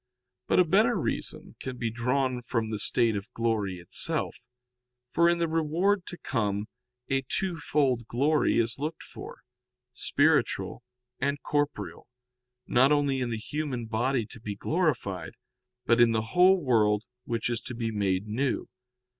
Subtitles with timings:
[0.47, 4.35] But a better reason can be drawn from the state of glory itself.
[5.11, 6.65] For in the reward to come
[7.07, 9.43] a two fold glory is looked for,
[9.93, 10.81] spiritual
[11.19, 12.07] and corporeal,
[12.65, 15.33] not only in the human body to be glorified,
[15.85, 18.67] but in the whole world which is to be made new.